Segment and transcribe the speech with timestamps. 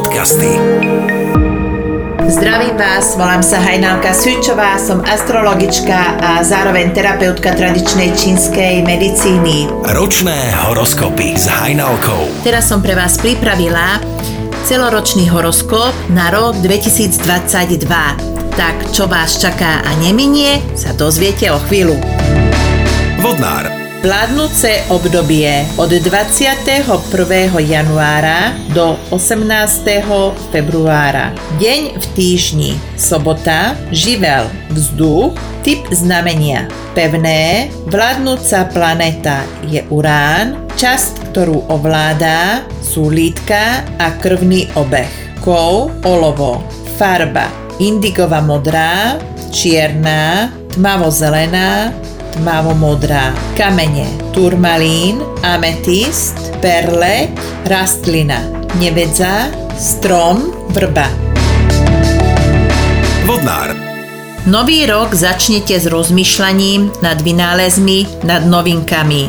[0.00, 0.56] podcasty.
[2.24, 9.68] Zdravím vás, volám sa Hajnalka Sučová, som astrologička a zároveň terapeutka tradičnej čínskej medicíny.
[9.92, 12.32] Ročné horoskopy s Hajnalkou.
[12.40, 14.00] Teraz som pre vás pripravila
[14.64, 17.84] celoročný horoskop na rok 2022.
[18.56, 22.00] Tak čo vás čaká a neminie, sa dozviete o chvíľu.
[23.20, 23.89] Vodnár.
[24.00, 26.88] Vládnúce obdobie od 21.
[27.60, 29.44] januára do 18.
[30.48, 31.36] februára.
[31.60, 32.72] Deň v týždni.
[32.96, 33.76] Sobota.
[33.92, 34.48] Živel.
[34.72, 35.36] Vzduch.
[35.60, 36.64] Typ znamenia.
[36.96, 37.68] Pevné.
[37.92, 40.64] Vládnúca planéta je Urán.
[40.80, 45.12] Časť, ktorú ovládá, sú lítka a krvný obeh.
[45.44, 45.92] Kov.
[46.08, 46.64] Olovo.
[46.96, 47.52] Farba.
[47.76, 49.20] Indigová modrá,
[49.52, 51.92] čierna, tmavo-zelená,
[52.36, 53.34] tmavo-modrá.
[53.58, 57.28] Kamene turmalín, ametist, perle,
[57.66, 58.46] rastlina,
[58.78, 61.10] nevedza, strom, vrba.
[63.26, 63.74] Vodnár.
[64.48, 69.28] Nový rok začnete s rozmýšľaním nad vynálezmi, nad novinkami.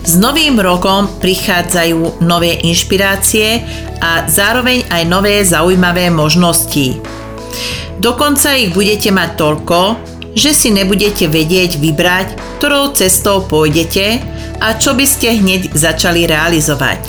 [0.00, 3.60] S novým rokom prichádzajú nové inšpirácie
[4.00, 6.98] a zároveň aj nové zaujímavé možnosti.
[8.00, 9.78] Dokonca ich budete mať toľko,
[10.34, 14.22] že si nebudete vedieť vybrať, ktorou cestou pôjdete
[14.60, 17.00] a čo by ste hneď začali realizovať.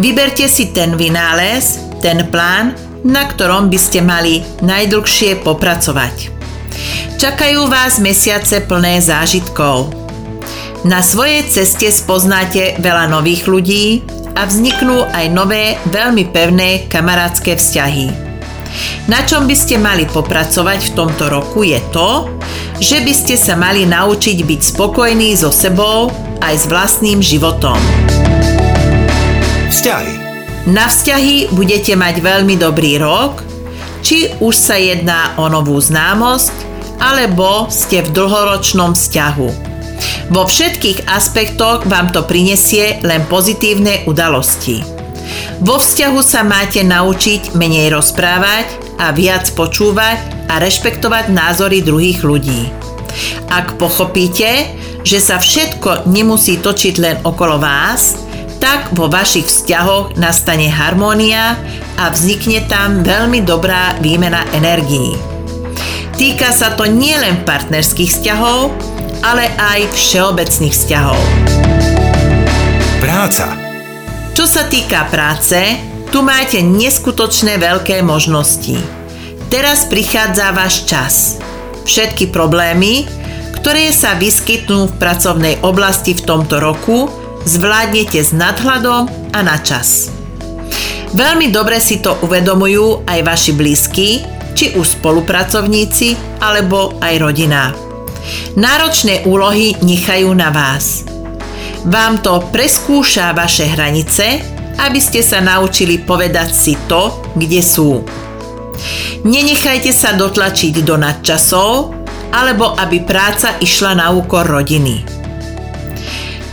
[0.00, 2.74] Vyberte si ten vynález, ten plán,
[3.04, 6.32] na ktorom by ste mali najdlhšie popracovať.
[7.20, 9.92] Čakajú vás mesiace plné zážitkov.
[10.84, 18.23] Na svojej ceste spoznáte veľa nových ľudí a vzniknú aj nové, veľmi pevné kamarátske vzťahy.
[19.04, 22.40] Na čom by ste mali popracovať v tomto roku je to,
[22.80, 26.08] že by ste sa mali naučiť byť spokojní so sebou
[26.40, 27.76] aj s vlastným životom.
[29.68, 30.14] Vzťahy.
[30.64, 33.44] Na vzťahy budete mať veľmi dobrý rok,
[34.00, 36.52] či už sa jedná o novú známosť,
[37.00, 39.48] alebo ste v dlhoročnom vzťahu.
[40.32, 45.03] Vo všetkých aspektoch vám to prinesie len pozitívne udalosti.
[45.64, 52.68] Vo vzťahu sa máte naučiť menej rozprávať a viac počúvať a rešpektovať názory druhých ľudí.
[53.50, 54.74] Ak pochopíte,
[55.04, 58.18] že sa všetko nemusí točiť len okolo vás,
[58.58, 61.60] tak vo vašich vzťahoch nastane harmónia
[62.00, 65.14] a vznikne tam veľmi dobrá výmena energií.
[66.16, 68.72] Týka sa to nielen partnerských vzťahov,
[69.20, 71.20] ale aj všeobecných vzťahov.
[73.02, 73.73] Práca.
[74.34, 75.54] Čo sa týka práce,
[76.10, 78.74] tu máte neskutočné veľké možnosti.
[79.46, 81.38] Teraz prichádza váš čas.
[81.86, 83.06] Všetky problémy,
[83.54, 87.06] ktoré sa vyskytnú v pracovnej oblasti v tomto roku,
[87.46, 90.10] zvládnete s nadhľadom a na čas.
[91.14, 94.26] Veľmi dobre si to uvedomujú aj vaši blízky,
[94.58, 97.70] či už spolupracovníci, alebo aj rodina.
[98.58, 101.13] Náročné úlohy nechajú na vás.
[101.84, 108.02] Vám to preskúša vaše hranice aby ste sa naučili povedať si to, kde sú.
[109.24, 111.94] Nenechajte sa dotlačiť do nadčasov,
[112.34, 115.06] alebo aby práca išla na úkor rodiny.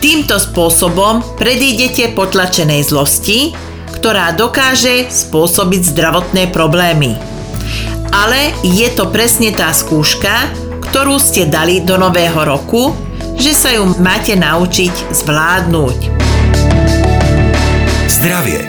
[0.01, 3.53] Týmto spôsobom predídete potlačenej zlosti,
[3.97, 7.17] ktorá dokáže spôsobiť zdravotné problémy.
[8.11, 10.49] Ale je to presne tá skúška,
[10.89, 12.93] ktorú ste dali do nového roku,
[13.41, 15.97] že sa ju máte naučiť zvládnuť.
[18.05, 18.61] Zdravie.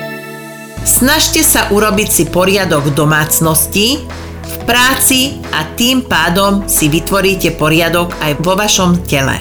[0.81, 4.01] Snažte sa urobiť si poriadok v domácnosti,
[4.43, 9.37] v práci a tým pádom si vytvoríte poriadok aj vo vašom tele.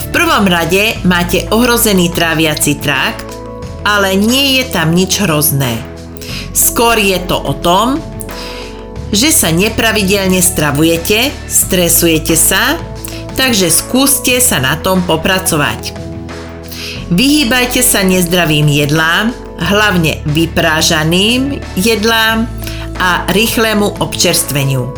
[0.00, 3.28] V prvom rade máte ohrozený tráviaci trakt,
[3.84, 5.76] ale nie je tam nič hrozné.
[6.56, 8.00] Skôr je to o tom,
[9.12, 12.93] že sa nepravidelne stravujete, stresujete sa,
[13.34, 15.94] takže skúste sa na tom popracovať.
[17.12, 19.30] Vyhýbajte sa nezdravým jedlám,
[19.60, 22.48] hlavne vyprážaným jedlám
[22.98, 24.88] a rýchlemu občerstveniu.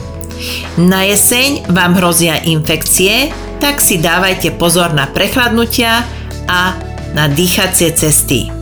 [0.76, 6.04] Na jeseň vám hrozia infekcie, tak si dávajte pozor na prechladnutia
[6.46, 6.76] a
[7.16, 8.52] na dýchacie cesty.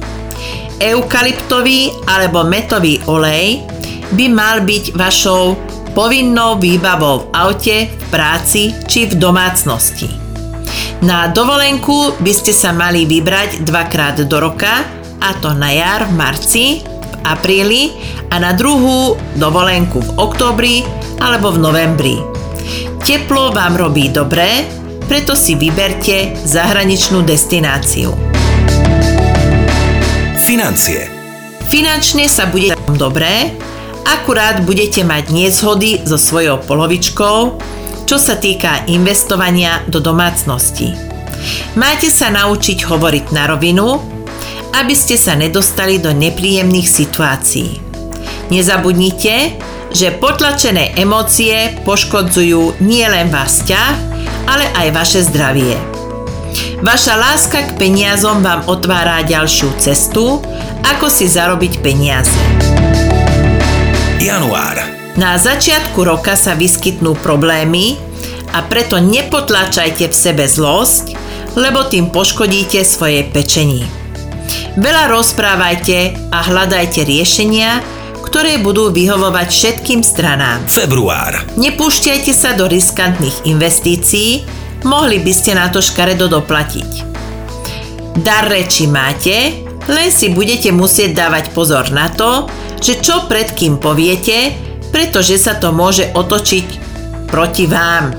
[0.78, 3.62] Eukalyptový alebo metový olej
[4.14, 10.10] by mal byť vašou povinnou výbavou v aute, v práci či v domácnosti.
[11.06, 14.82] Na dovolenku by ste sa mali vybrať dvakrát do roka,
[15.24, 17.94] a to na jar v marci, v apríli
[18.28, 20.76] a na druhú dovolenku v októbri
[21.22, 22.16] alebo v novembri.
[23.00, 24.64] Teplo vám robí dobre,
[25.04, 28.12] preto si vyberte zahraničnú destináciu.
[30.40, 31.08] Financie.
[31.68, 33.52] Finančne sa bude dobré,
[34.04, 37.36] akurát budete mať nezhody so svojou polovičkou,
[38.04, 40.92] čo sa týka investovania do domácnosti.
[41.76, 44.00] Máte sa naučiť hovoriť na rovinu,
[44.76, 47.80] aby ste sa nedostali do nepríjemných situácií.
[48.52, 49.56] Nezabudnite,
[49.94, 53.94] že potlačené emócie poškodzujú nielen váš vzťah,
[54.50, 55.78] ale aj vaše zdravie.
[56.84, 60.42] Vaša láska k peniazom vám otvára ďalšiu cestu,
[60.84, 62.36] ako si zarobiť peniaze.
[64.20, 64.78] Január.
[65.18, 67.98] Na začiatku roka sa vyskytnú problémy
[68.54, 71.14] a preto nepotlačajte v sebe zlosť,
[71.58, 73.82] lebo tým poškodíte svoje pečení.
[74.78, 77.82] Veľa rozprávajte a hľadajte riešenia,
[78.26, 80.66] ktoré budú vyhovovať všetkým stranám.
[80.66, 81.54] Február.
[81.54, 84.42] Nepúšťajte sa do riskantných investícií,
[84.82, 86.90] mohli by ste na to škaredo doplatiť.
[88.18, 92.48] Dar reči máte, len si budete musieť dávať pozor na to,
[92.80, 94.56] že čo pred kým poviete,
[94.92, 96.66] pretože sa to môže otočiť
[97.28, 98.14] proti vám.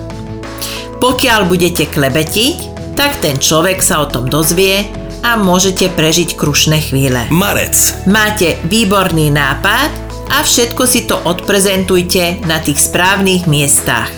[0.99, 2.57] Pokiaľ budete klebetiť,
[2.95, 4.87] tak ten človek sa o tom dozvie
[5.25, 7.27] a môžete prežiť krušné chvíle.
[7.33, 7.73] Marec.
[8.05, 9.89] Máte výborný nápad
[10.31, 14.09] a všetko si to odprezentujte na tých správnych miestach.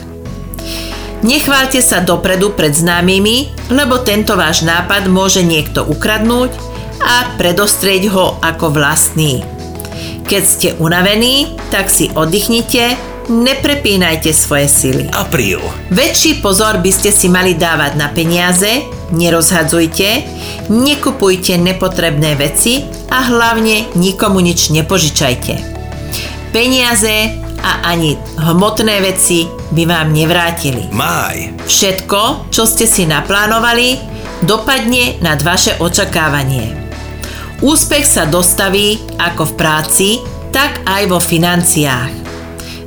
[1.25, 8.39] Nechválte sa dopredu pred známymi, lebo tento váš nápad môže niekto ukradnúť a predostrieť ho
[8.41, 9.41] ako vlastný.
[10.27, 12.99] Keď ste unavení, tak si oddychnite,
[13.31, 15.05] neprepínajte svoje sily.
[15.15, 15.59] Apríl.
[15.91, 20.23] Väčší pozor by ste si mali dávať na peniaze, nerozhadzujte,
[20.67, 25.79] nekupujte nepotrebné veci a hlavne nikomu nič nepožičajte.
[26.51, 30.91] Peniaze a ani hmotné veci by vám nevrátili.
[30.91, 31.67] Máj.
[31.67, 33.99] Všetko, čo ste si naplánovali,
[34.43, 36.86] dopadne nad vaše očakávanie.
[37.57, 40.09] Úspech sa dostaví ako v práci,
[40.53, 42.13] tak aj vo financiách.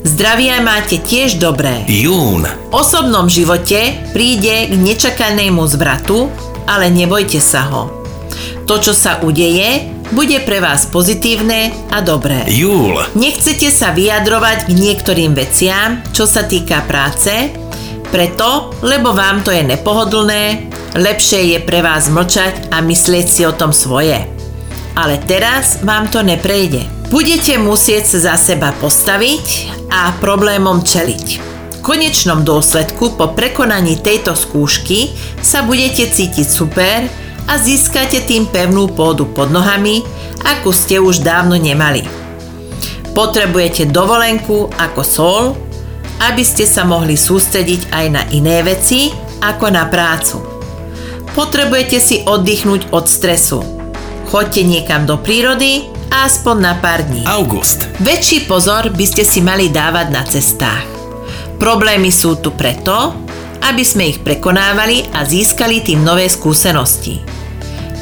[0.06, 1.82] Zdravie máte tiež dobré.
[1.90, 2.46] Jún.
[2.46, 6.30] V osobnom živote príde k nečakanému zvratu,
[6.70, 7.90] ale nebojte sa ho.
[8.70, 12.46] To, čo sa udeje, bude pre vás pozitívne a dobré.
[12.46, 12.94] Júl.
[13.18, 17.50] Nechcete sa vyjadrovať k niektorým veciam, čo sa týka práce,
[18.14, 23.50] preto, lebo vám to je nepohodlné, lepšie je pre vás mlčať a myslieť si o
[23.50, 24.39] tom svoje.
[24.94, 26.86] Ale teraz vám to neprejde.
[27.10, 29.46] Budete musieť sa za seba postaviť
[29.90, 31.26] a problémom čeliť.
[31.78, 35.10] V konečnom dôsledku po prekonaní tejto skúšky
[35.42, 37.08] sa budete cítiť super
[37.50, 40.06] a získate tým pevnú pôdu pod nohami,
[40.44, 42.06] ako ste už dávno nemali.
[43.10, 45.42] Potrebujete dovolenku ako sol,
[46.30, 49.10] aby ste sa mohli sústrediť aj na iné veci
[49.40, 50.38] ako na prácu.
[51.32, 53.79] Potrebujete si oddychnúť od stresu.
[54.30, 57.26] Choďte niekam do prírody a aspoň na pár dní.
[57.26, 57.90] August.
[57.98, 60.86] Väčší pozor by ste si mali dávať na cestách.
[61.58, 63.26] Problémy sú tu preto,
[63.66, 67.18] aby sme ich prekonávali a získali tým nové skúsenosti.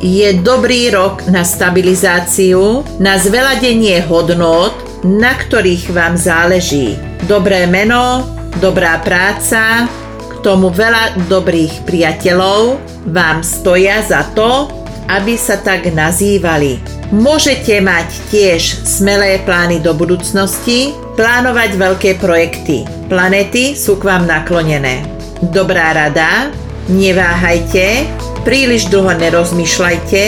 [0.00, 6.96] je dobrý rok na stabilizáciu, na zveladenie hodnot, na ktorých vám záleží.
[7.28, 8.24] Dobré meno,
[8.60, 9.88] dobrá práca,
[10.32, 12.76] k tomu veľa dobrých priateľov
[13.08, 16.80] vám stoja za to, aby sa tak nazývali.
[17.12, 22.88] Môžete mať tiež smelé plány do budúcnosti, plánovať veľké projekty.
[23.06, 25.04] Planety sú k vám naklonené.
[25.52, 26.50] Dobrá rada,
[26.88, 28.08] neváhajte,
[28.42, 30.22] príliš dlho nerozmýšľajte,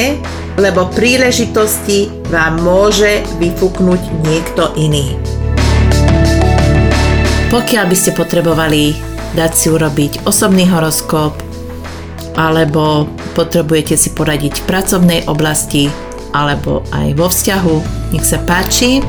[0.60, 5.16] lebo príležitosti vám môže vyfúknuť niekto iný.
[7.46, 8.96] Pokiaľ by ste potrebovali
[9.36, 11.45] dať si urobiť osobný horoskop,
[12.36, 15.88] alebo potrebujete si poradiť v pracovnej oblasti,
[16.36, 17.76] alebo aj vo vzťahu.
[18.12, 19.00] Nech sa páči.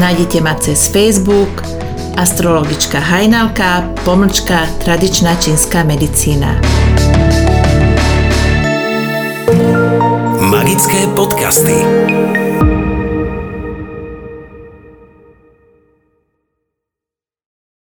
[0.00, 1.78] Nájdete ma cez Facebook
[2.18, 6.58] astrologička Hajnalka, pomlčka tradičná čínska medicína.
[10.42, 12.47] Magické podcasty.